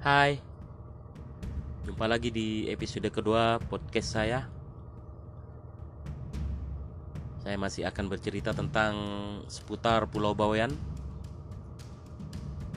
[0.00, 0.40] Hai,
[1.84, 4.48] jumpa lagi di episode kedua podcast saya.
[7.44, 8.96] Saya masih akan bercerita tentang
[9.52, 10.72] seputar Pulau Bawean.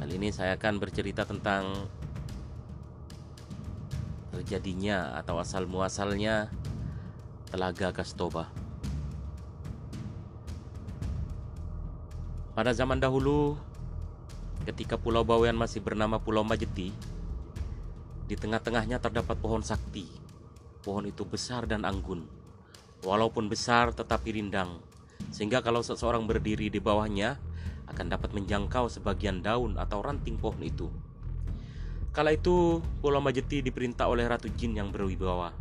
[0.03, 1.87] Kali ini saya akan bercerita tentang
[4.35, 6.51] terjadinya atau asal muasalnya
[7.47, 8.51] Telaga Kastoba.
[12.51, 13.55] Pada zaman dahulu,
[14.63, 17.12] ketika Pulau Bawean masih bernama Pulau Majeti,
[18.33, 20.09] di tengah-tengahnya terdapat pohon sakti.
[20.81, 22.25] Pohon itu besar dan anggun.
[23.05, 24.81] Walaupun besar tetapi rindang,
[25.29, 27.37] sehingga kalau seseorang berdiri di bawahnya
[27.93, 30.89] akan dapat menjangkau sebagian daun atau ranting pohon itu.
[32.09, 35.53] Kala itu, Pulau Majeti diperintah oleh Ratu Jin yang berwibawa.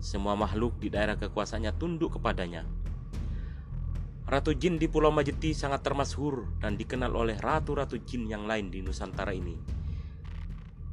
[0.00, 2.64] Semua makhluk di daerah kekuasaannya tunduk kepadanya.
[4.24, 8.80] Ratu Jin di Pulau Majeti sangat termasyhur dan dikenal oleh ratu-ratu jin yang lain di
[8.80, 9.77] Nusantara ini.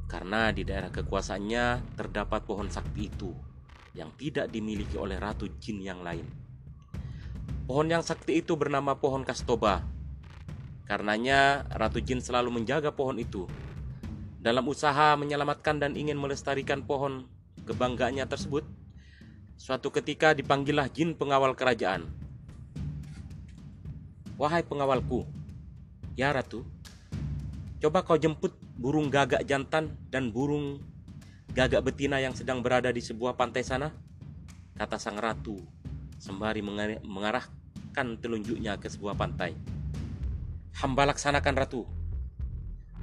[0.06, 3.34] Karena di daerah kekuasaannya terdapat pohon sakti itu
[3.94, 6.26] yang tidak dimiliki oleh ratu jin yang lain.
[7.66, 9.82] Pohon yang sakti itu bernama pohon Kastoba.
[10.86, 13.50] Karenanya ratu jin selalu menjaga pohon itu.
[14.38, 17.26] Dalam usaha menyelamatkan dan ingin melestarikan pohon
[17.66, 18.62] kebanggaannya tersebut,
[19.58, 22.06] suatu ketika dipanggillah jin pengawal kerajaan
[24.36, 25.24] Wahai pengawalku,
[26.12, 26.60] ya ratu,
[27.80, 30.84] coba kau jemput burung gagak jantan dan burung
[31.56, 33.88] gagak betina yang sedang berada di sebuah pantai sana,
[34.76, 35.56] kata sang ratu
[36.20, 36.60] sembari
[37.04, 39.56] mengarahkan telunjuknya ke sebuah pantai.
[40.76, 41.88] Hamba laksanakan ratu,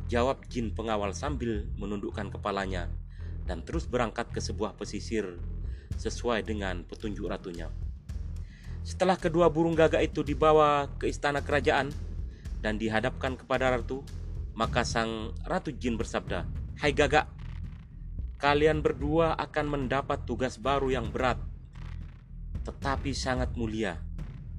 [0.06, 2.86] jawab jin pengawal sambil menundukkan kepalanya
[3.50, 5.42] dan terus berangkat ke sebuah pesisir
[5.98, 7.74] sesuai dengan petunjuk ratunya.
[8.86, 11.90] Setelah kedua burung gagak itu dibawa ke istana kerajaan
[12.62, 14.06] dan dihadapkan kepada ratu,
[14.54, 16.46] maka sang ratu jin bersabda,
[16.78, 17.30] "Hai gagak,
[18.42, 21.38] kalian berdua akan mendapat tugas baru yang berat,
[22.66, 24.00] tetapi sangat mulia.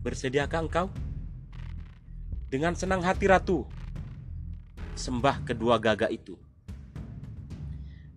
[0.03, 0.87] Bersediakah engkau?"
[2.51, 3.67] Dengan senang hati ratu
[4.95, 6.39] sembah kedua gagak itu.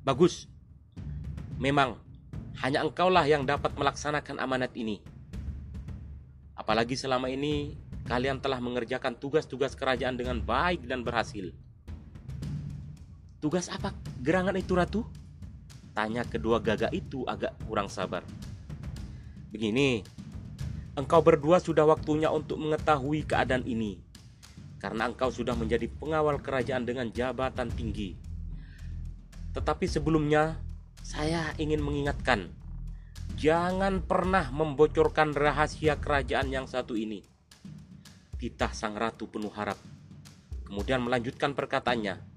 [0.06, 0.46] Bagus.
[1.58, 1.98] Memang
[2.62, 5.02] hanya engkaulah yang dapat melaksanakan amanat ini
[6.58, 7.78] Apalagi selama ini
[8.10, 11.54] kalian telah mengerjakan tugas-tugas kerajaan dengan baik dan berhasil.
[13.38, 15.02] Tugas apa gerangan itu ratu?
[15.94, 18.22] Tanya kedua gagak itu agak kurang sabar.
[19.50, 20.06] Begini,
[20.98, 24.02] engkau berdua sudah waktunya untuk mengetahui keadaan ini.
[24.78, 28.14] Karena engkau sudah menjadi pengawal kerajaan dengan jabatan tinggi.
[29.58, 30.62] Tetapi sebelumnya,
[31.02, 32.54] saya ingin mengingatkan
[33.38, 37.22] Jangan pernah membocorkan rahasia kerajaan yang satu ini.
[38.40, 39.78] Titah sang ratu penuh harap.
[40.66, 42.37] Kemudian melanjutkan perkataannya.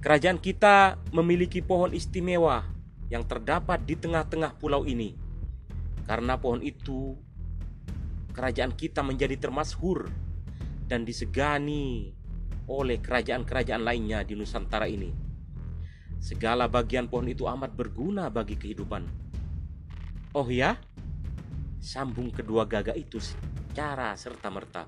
[0.00, 2.64] Kerajaan kita memiliki pohon istimewa
[3.12, 5.12] yang terdapat di tengah-tengah pulau ini.
[6.08, 7.14] Karena pohon itu,
[8.32, 10.08] kerajaan kita menjadi termasyhur
[10.88, 12.16] dan disegani
[12.64, 15.12] oleh kerajaan-kerajaan lainnya di Nusantara ini.
[16.20, 19.30] Segala bagian pohon itu amat berguna bagi kehidupan
[20.30, 20.78] Oh ya?
[21.82, 24.86] Sambung kedua gagak itu secara serta-merta.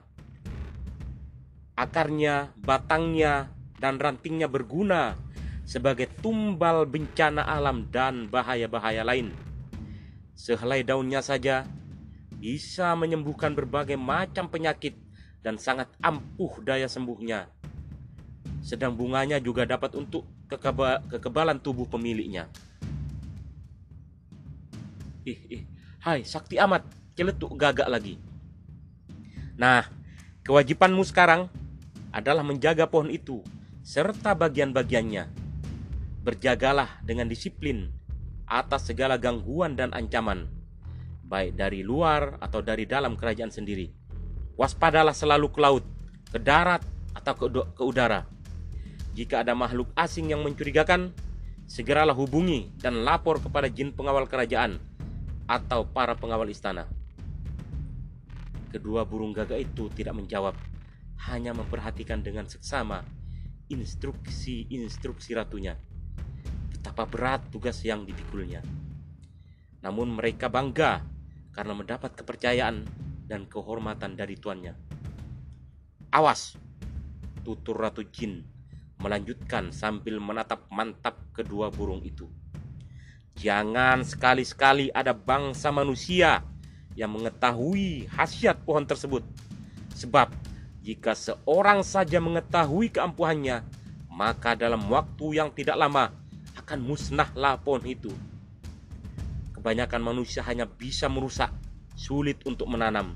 [1.74, 3.50] Akarnya, batangnya,
[3.82, 5.18] dan rantingnya berguna
[5.66, 9.34] sebagai tumbal bencana alam dan bahaya-bahaya lain.
[10.38, 11.66] Sehelai daunnya saja
[12.38, 14.94] bisa menyembuhkan berbagai macam penyakit
[15.42, 17.50] dan sangat ampuh daya sembuhnya.
[18.62, 20.22] Sedang bunganya juga dapat untuk
[21.10, 22.46] kekebalan tubuh pemiliknya.
[25.26, 25.62] Ih, ih.
[26.02, 26.86] Hai, sakti amat.
[27.18, 28.18] Celetuk gagak lagi.
[29.58, 29.86] Nah,
[30.46, 31.46] kewajibanmu sekarang
[32.10, 33.42] adalah menjaga pohon itu
[33.82, 35.26] serta bagian-bagiannya.
[36.22, 37.90] Berjagalah dengan disiplin
[38.46, 40.46] atas segala gangguan dan ancaman,
[41.26, 43.90] baik dari luar atau dari dalam kerajaan sendiri.
[44.54, 45.84] Waspadalah selalu ke laut,
[46.30, 48.22] ke darat, atau ke, ke udara.
[49.18, 51.10] Jika ada makhluk asing yang mencurigakan,
[51.66, 54.78] segeralah hubungi dan lapor kepada jin pengawal kerajaan
[55.50, 56.86] atau para pengawal istana.
[58.70, 60.54] Kedua burung gagak itu tidak menjawab,
[61.28, 63.02] hanya memperhatikan dengan seksama
[63.72, 65.80] instruksi-instruksi ratunya.
[66.68, 68.60] Betapa berat tugas yang dipikulnya.
[69.80, 71.00] Namun mereka bangga
[71.56, 72.84] karena mendapat kepercayaan
[73.24, 74.76] dan kehormatan dari tuannya.
[76.12, 76.60] Awas,
[77.40, 78.44] tutur Ratu Jin
[79.00, 82.28] melanjutkan sambil menatap mantap kedua burung itu.
[83.34, 86.44] Jangan sekali-sekali ada bangsa manusia
[86.92, 89.24] yang mengetahui khasiat pohon tersebut.
[89.96, 90.30] Sebab
[90.82, 93.62] jika seorang saja mengetahui keampuhannya,
[94.10, 96.10] maka dalam waktu yang tidak lama
[96.58, 98.10] akan musnahlah pohon itu.
[99.54, 101.54] Kebanyakan manusia hanya bisa merusak,
[101.94, 103.14] sulit untuk menanam.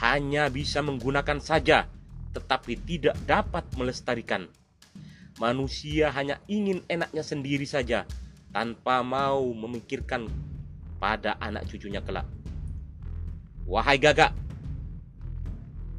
[0.00, 1.84] Hanya bisa menggunakan saja,
[2.32, 4.48] tetapi tidak dapat melestarikan.
[5.36, 8.08] Manusia hanya ingin enaknya sendiri saja,
[8.56, 10.32] tanpa mau memikirkan
[10.96, 12.24] pada anak cucunya kelak.
[13.68, 14.32] Wahai gagak,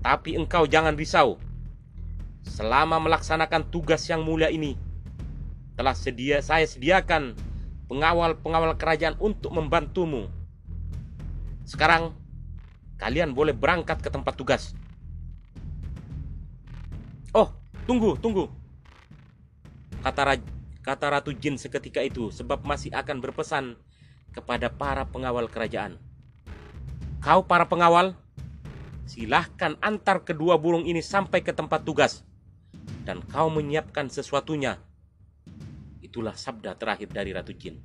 [0.05, 1.41] tapi engkau jangan risau.
[2.45, 4.77] Selama melaksanakan tugas yang mulia ini,
[5.73, 7.33] telah sedia saya sediakan
[7.89, 10.29] pengawal-pengawal kerajaan untuk membantumu.
[11.65, 12.13] Sekarang
[13.01, 14.77] kalian boleh berangkat ke tempat tugas.
[17.33, 17.49] Oh,
[17.89, 18.45] tunggu, tunggu.
[20.05, 20.45] Kata Raja
[20.85, 23.73] kata Ratu Jin seketika itu sebab masih akan berpesan
[24.37, 25.97] kepada para pengawal kerajaan.
[27.25, 28.13] Kau para pengawal,
[29.05, 32.25] silahkan antar kedua burung ini sampai ke tempat tugas
[33.05, 34.81] dan kau menyiapkan sesuatunya.
[36.01, 37.77] Itulah sabda terakhir dari Ratu Jin.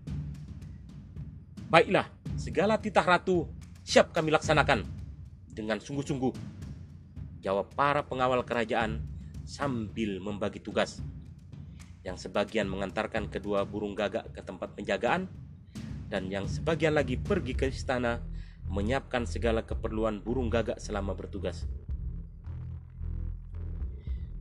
[1.70, 3.46] Baiklah, segala titah ratu
[3.86, 4.82] siap kami laksanakan
[5.54, 6.34] dengan sungguh-sungguh.
[7.40, 9.00] Jawab para pengawal kerajaan
[9.46, 11.00] sambil membagi tugas
[12.00, 15.28] yang sebagian mengantarkan kedua burung gagak ke tempat penjagaan,
[16.08, 18.18] dan yang sebagian lagi pergi ke istana
[18.70, 21.66] menyiapkan segala keperluan burung gagak selama bertugas.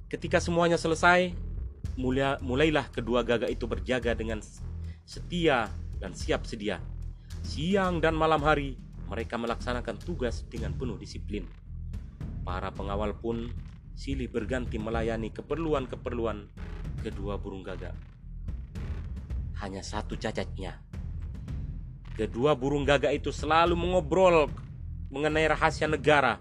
[0.09, 1.33] Ketika semuanya selesai,
[2.41, 4.41] mulailah kedua gagak itu berjaga dengan
[5.05, 6.77] setia dan siap sedia.
[7.41, 8.77] Siang dan malam hari,
[9.09, 11.49] mereka melaksanakan tugas dengan penuh disiplin.
[12.45, 13.49] Para pengawal pun
[13.97, 16.49] silih berganti melayani keperluan-keperluan
[17.01, 17.93] kedua burung gagak.
[19.61, 20.88] Hanya satu cacatnya.
[22.19, 24.51] Kedua burung gagak itu selalu mengobrol
[25.07, 26.35] mengenai rahasia negara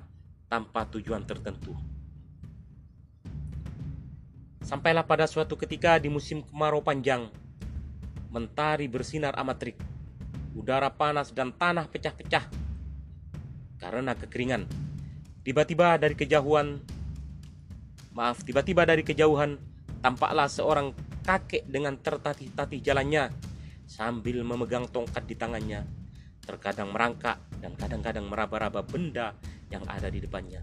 [0.51, 1.71] tanpa tujuan tertentu.
[4.67, 7.31] Sampailah pada suatu ketika di musim kemarau panjang,
[8.35, 9.79] mentari bersinar amat terik,
[10.59, 12.43] udara panas dan tanah pecah-pecah
[13.79, 14.67] karena kekeringan.
[15.47, 16.83] Tiba-tiba dari kejauhan,
[18.19, 19.63] maaf, tiba-tiba dari kejauhan
[19.99, 20.95] Tampaklah seorang
[21.27, 23.35] kakek dengan tertatih-tatih jalannya
[23.88, 25.88] sambil memegang tongkat di tangannya.
[26.44, 29.32] Terkadang merangkak dan kadang-kadang meraba-raba benda
[29.73, 30.61] yang ada di depannya.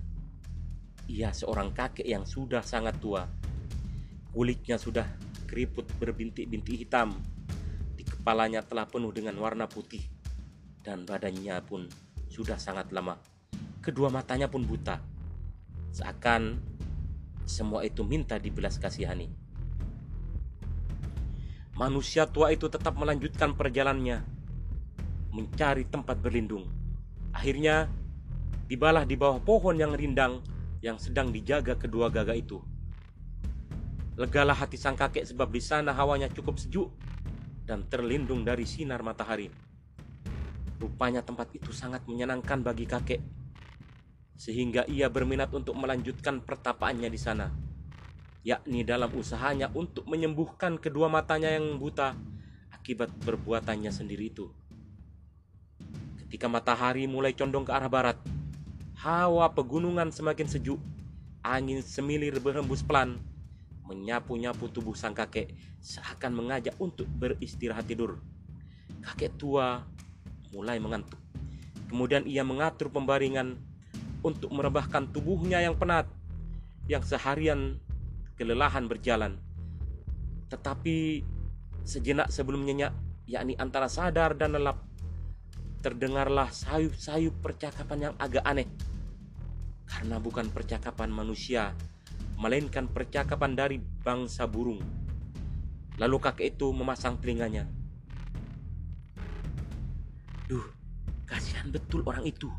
[1.10, 3.25] Ia seorang kakek yang sudah sangat tua.
[4.30, 5.06] Kulitnya sudah
[5.50, 7.18] keriput berbintik-bintik hitam.
[7.98, 10.01] Di kepalanya telah penuh dengan warna putih
[10.86, 11.89] dan badannya pun
[12.30, 13.18] sudah sangat lama.
[13.81, 15.01] Kedua matanya pun buta.
[15.94, 16.57] Seakan
[17.45, 19.45] semua itu minta dibelas kasihani.
[21.75, 24.24] Manusia tua itu tetap melanjutkan perjalanannya,
[25.36, 26.72] mencari tempat berlindung.
[27.36, 27.92] Akhirnya,
[28.72, 30.39] tibalah di bawah pohon yang rindang
[30.80, 32.63] yang sedang dijaga kedua gagak itu.
[34.16, 36.95] Legalah hati sang kakek sebab di sana hawanya cukup sejuk
[37.68, 39.51] dan terlindung dari sinar matahari.
[40.80, 43.19] Rupanya tempat itu sangat menyenangkan bagi kakek
[44.36, 47.51] sehingga ia berminat untuk melanjutkan pertapaannya di sana,
[48.46, 52.14] yakni dalam usahanya untuk menyembuhkan kedua matanya yang buta
[52.70, 54.54] akibat perbuatannya sendiri itu.
[56.22, 58.18] Ketika matahari mulai condong ke arah barat,
[59.02, 60.78] hawa pegunungan semakin sejuk,
[61.42, 63.18] angin semilir berhembus pelan,
[63.90, 65.50] menyapu-nyapu tubuh sang kakek
[65.82, 68.22] seakan mengajak untuk beristirahat tidur.
[69.02, 69.82] Kakek tua
[70.54, 71.18] mulai mengantuk.
[71.90, 73.58] Kemudian ia mengatur pembaringan
[74.22, 76.10] untuk merebahkan tubuhnya yang penat,
[76.90, 77.82] yang seharian
[78.36, 79.39] kelelahan berjalan.
[80.51, 81.24] Tetapi
[81.84, 82.94] sejenak sebelum nyenyak,
[83.25, 84.84] yakni antara sadar dan lelap,
[85.82, 88.68] terdengarlah sayup-sayup percakapan yang agak aneh.
[89.86, 91.72] Karena bukan percakapan manusia,
[92.36, 94.82] melainkan percakapan dari bangsa burung.
[95.96, 97.63] Lalu kakek itu memasang telinganya.
[100.46, 100.65] Duh,
[101.25, 102.51] kasihan betul orang itu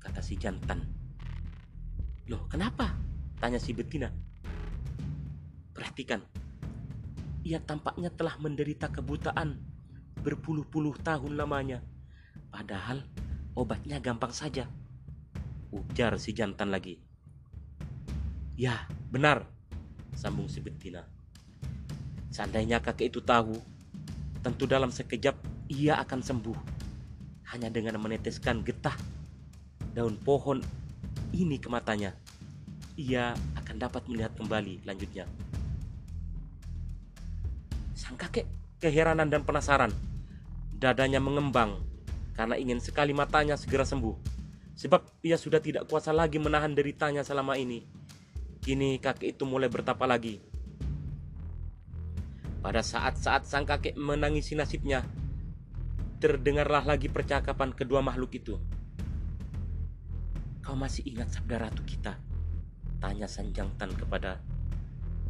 [0.00, 0.82] kata si jantan.
[2.26, 2.96] Loh, kenapa?
[3.38, 4.10] Tanya si betina.
[5.80, 6.20] Perhatikan,
[7.40, 9.56] ia tampaknya telah menderita kebutaan
[10.20, 11.80] berpuluh-puluh tahun lamanya.
[12.52, 13.00] Padahal
[13.56, 14.68] obatnya gampang saja.
[15.72, 17.00] Ujar si jantan lagi.
[18.60, 19.48] Ya, benar,
[20.12, 21.08] sambung si betina.
[22.28, 23.56] Seandainya kakek itu tahu,
[24.44, 25.32] tentu dalam sekejap
[25.72, 26.58] ia akan sembuh.
[27.56, 29.00] Hanya dengan meneteskan getah
[29.96, 30.60] daun pohon
[31.32, 32.12] ini ke matanya,
[33.00, 35.24] ia akan dapat melihat kembali lanjutnya.
[38.10, 38.50] Sang kakek
[38.82, 39.94] keheranan dan penasaran.
[40.74, 41.78] Dadanya mengembang
[42.34, 44.18] karena ingin sekali matanya segera sembuh.
[44.74, 47.86] Sebab ia sudah tidak kuasa lagi menahan deritanya selama ini.
[48.58, 50.42] Kini kakek itu mulai bertapa lagi.
[52.58, 55.06] Pada saat-saat sang kakek menangisi nasibnya,
[56.18, 58.58] terdengarlah lagi percakapan kedua makhluk itu.
[60.66, 62.18] Kau masih ingat sabda ratu kita?
[62.98, 64.42] Tanya Sanjangtan kepada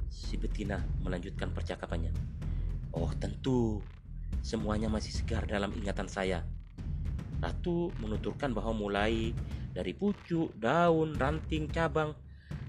[0.08, 2.39] si betina melanjutkan percakapannya.
[2.90, 3.78] Oh tentu,
[4.42, 6.42] semuanya masih segar dalam ingatan saya.
[7.38, 9.30] Ratu menuturkan bahwa mulai
[9.70, 12.18] dari pucuk, daun, ranting, cabang,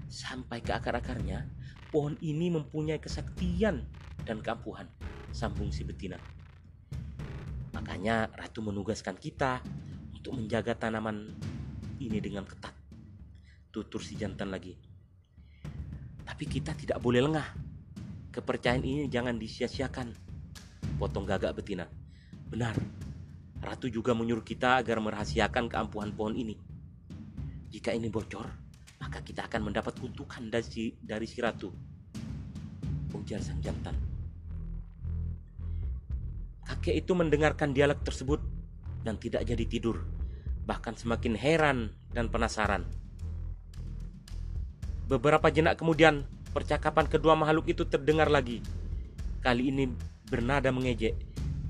[0.06, 1.42] sampai ke akar-akarnya,
[1.90, 3.82] pohon ini mempunyai kesaktian
[4.22, 4.86] dan keampuhan,
[5.34, 6.22] sambung si betina.
[7.74, 9.58] Makanya Ratu menugaskan kita
[10.14, 11.34] untuk menjaga tanaman
[11.98, 12.70] ini dengan ketat.
[13.74, 14.78] Tutur si jantan lagi.
[16.22, 17.61] Tapi kita tidak boleh lengah.
[18.32, 20.08] Kepercayaan ini jangan disia-siakan.
[20.96, 21.84] Potong gagak betina.
[22.48, 22.72] Benar.
[23.60, 26.56] Ratu juga menyuruh kita agar merahasiakan keampuhan pohon ini.
[27.68, 28.48] Jika ini bocor,
[29.04, 31.68] maka kita akan mendapat kutukan dari si, dari si ratu.
[33.12, 33.94] Ujar sang jantan.
[36.64, 38.40] Kakek itu mendengarkan dialog tersebut
[39.04, 40.08] dan tidak jadi tidur,
[40.64, 42.88] bahkan semakin heran dan penasaran.
[45.06, 48.60] Beberapa jenak kemudian, percakapan kedua makhluk itu terdengar lagi.
[49.42, 49.88] Kali ini
[50.28, 51.18] bernada mengejek,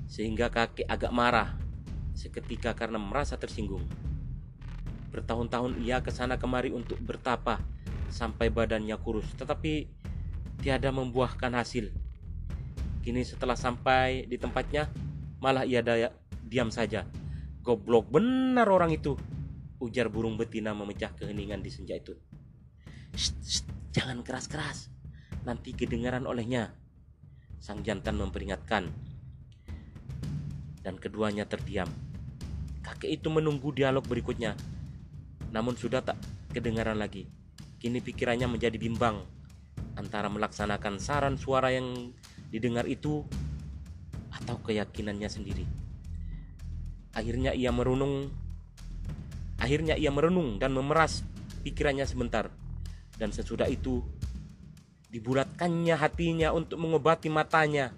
[0.05, 1.57] sehingga kakek agak marah
[2.13, 3.83] seketika karena merasa tersinggung.
[5.09, 7.57] Bertahun-tahun ia ke sana kemari untuk bertapa
[8.13, 9.89] sampai badannya kurus, tetapi
[10.61, 11.89] tiada membuahkan hasil.
[13.03, 14.87] Kini setelah sampai di tempatnya,
[15.41, 16.13] malah ia daya,
[16.45, 17.03] diam saja.
[17.65, 19.17] Goblok benar orang itu,
[19.81, 22.15] ujar burung betina memecah keheningan di senja itu.
[23.11, 23.63] Shh, shh,
[23.93, 24.89] jangan keras-keras,
[25.45, 26.73] nanti kedengaran olehnya.
[27.61, 28.89] Sang jantan memperingatkan.
[30.83, 31.87] Dan keduanya terdiam.
[32.83, 34.57] Kakek itu menunggu dialog berikutnya.
[35.55, 36.19] Namun sudah tak
[36.51, 37.29] kedengaran lagi.
[37.79, 39.23] Kini pikirannya menjadi bimbang
[39.95, 42.11] antara melaksanakan saran suara yang
[42.51, 43.23] didengar itu
[44.33, 45.63] atau keyakinannya sendiri.
[47.13, 48.33] Akhirnya ia merenung
[49.61, 51.23] akhirnya ia merenung dan memeras
[51.63, 52.51] pikirannya sebentar
[53.23, 54.03] dan sesudah itu
[55.07, 57.95] dibulatkannya hatinya untuk mengobati matanya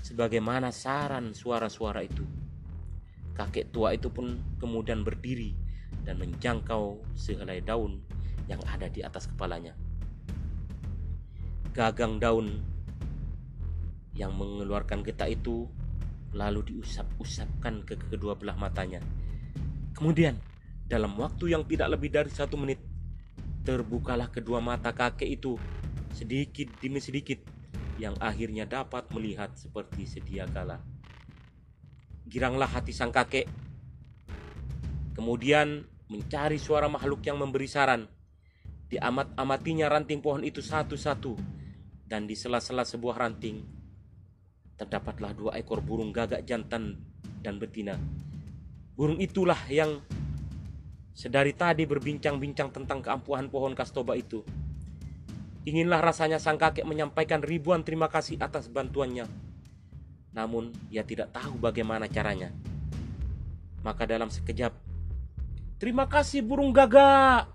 [0.00, 2.24] sebagaimana saran suara-suara itu.
[3.36, 5.52] Kakek tua itu pun kemudian berdiri
[6.08, 8.00] dan menjangkau sehelai daun
[8.48, 9.76] yang ada di atas kepalanya.
[11.76, 12.64] Gagang daun
[14.16, 15.68] yang mengeluarkan getah itu
[16.32, 19.04] lalu diusap-usapkan ke kedua belah matanya.
[19.92, 20.40] Kemudian,
[20.88, 22.95] dalam waktu yang tidak lebih dari satu menit,
[23.66, 25.58] terbukalah kedua mata kakek itu
[26.14, 27.42] sedikit demi sedikit
[27.98, 30.78] yang akhirnya dapat melihat seperti sedia kala.
[32.30, 33.50] Giranglah hati sang kakek.
[35.18, 38.06] Kemudian mencari suara makhluk yang memberi saran.
[38.86, 41.34] Diamat-amatinya ranting pohon itu satu-satu
[42.06, 43.66] dan di sela-sela sebuah ranting
[44.78, 47.02] terdapatlah dua ekor burung gagak jantan
[47.42, 47.98] dan betina.
[48.94, 49.98] Burung itulah yang
[51.16, 54.44] sedari tadi berbincang-bincang tentang keampuhan pohon kastoba itu.
[55.64, 59.24] Inginlah rasanya sang kakek menyampaikan ribuan terima kasih atas bantuannya.
[60.36, 62.52] Namun ia tidak tahu bagaimana caranya.
[63.80, 64.76] Maka dalam sekejap,
[65.76, 67.52] Terima kasih burung gagak.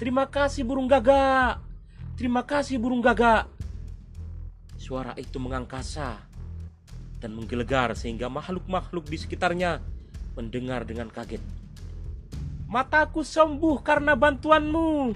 [0.00, 1.60] Terima kasih burung gagak.
[2.16, 3.44] Terima kasih burung gagak.
[4.80, 6.24] Suara itu mengangkasa
[7.20, 9.84] dan menggelegar sehingga makhluk-makhluk di sekitarnya
[10.32, 11.63] mendengar dengan kaget.
[12.68, 15.12] Mataku sembuh karena bantuanmu.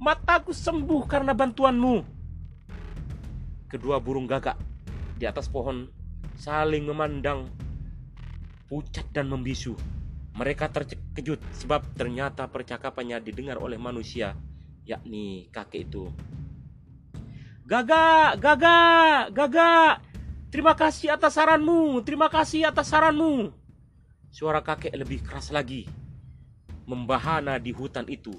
[0.00, 1.96] Mataku sembuh karena bantuanmu.
[3.68, 4.56] Kedua burung gagak
[5.20, 5.86] di atas pohon
[6.34, 7.46] saling memandang
[8.66, 9.76] pucat dan membisu.
[10.34, 14.32] Mereka terkejut sebab ternyata percakapannya didengar oleh manusia,
[14.88, 16.08] yakni kakek itu.
[17.68, 20.02] Gagak, gagak, gagak,
[20.50, 23.54] Terima kasih atas saranmu, terima kasih atas saranmu.
[24.34, 25.86] Suara kakek lebih keras lagi,
[26.90, 28.34] membahana di hutan itu.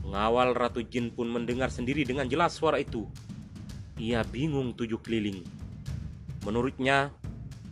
[0.00, 3.04] Pengawal Ratu Jin pun mendengar sendiri dengan jelas suara itu.
[4.00, 5.44] Ia bingung tujuh keliling.
[6.48, 7.12] Menurutnya,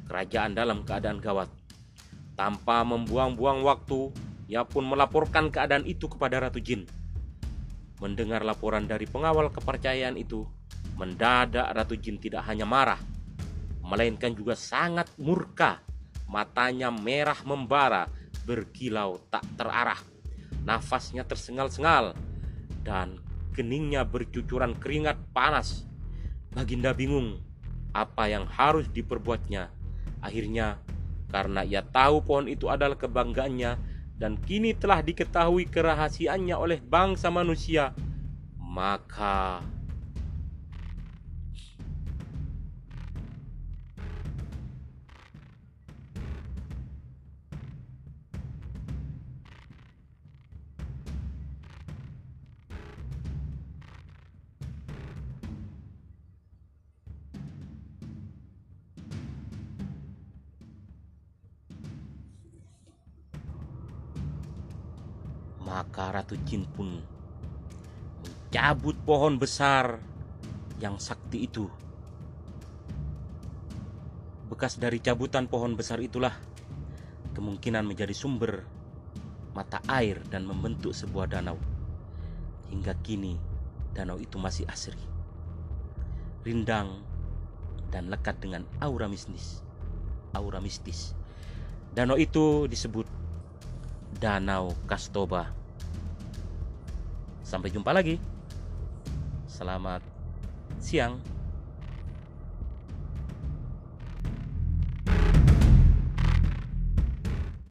[0.05, 1.49] kerajaan dalam keadaan gawat.
[2.37, 4.13] Tanpa membuang-buang waktu,
[4.53, 6.85] ia pun melaporkan keadaan itu kepada Ratu Jin.
[8.03, 10.45] Mendengar laporan dari pengawal kepercayaan itu,
[11.01, 13.01] mendadak Ratu Jin tidak hanya marah,
[13.81, 15.81] melainkan juga sangat murka.
[16.27, 18.11] Matanya merah membara,
[18.45, 19.99] berkilau tak terarah.
[20.65, 22.17] Nafasnya tersengal-sengal
[22.85, 23.21] dan
[23.53, 25.85] keningnya bercucuran keringat panas.
[26.55, 27.43] Baginda bingung
[27.93, 29.69] apa yang harus diperbuatnya.
[30.25, 30.81] Akhirnya
[31.29, 33.77] karena ia tahu pohon itu adalah kebanggaannya
[34.15, 37.91] dan kini telah diketahui kerahasiaannya oleh bangsa manusia,
[38.63, 39.59] maka
[65.75, 67.03] maka Ratu Jin pun
[68.55, 69.99] mencabut pohon besar
[70.79, 71.67] yang sakti itu.
[74.47, 76.31] Bekas dari cabutan pohon besar itulah
[77.35, 78.63] kemungkinan menjadi sumber
[79.59, 81.59] mata air dan membentuk sebuah danau.
[82.71, 83.35] Hingga kini
[83.91, 85.03] danau itu masih asri,
[86.47, 87.03] rindang,
[87.91, 89.59] dan lekat dengan aura mistis.
[90.31, 91.19] Aura mistis.
[91.91, 93.11] Danau itu disebut
[94.15, 95.64] Danau Kastoba.
[97.45, 98.17] Sampai jumpa lagi.
[99.47, 100.01] Selamat
[100.81, 101.34] siang.